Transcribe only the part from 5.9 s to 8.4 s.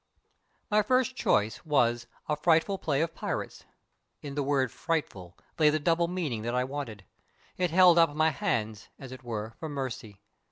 meaning that I wanted. It held up my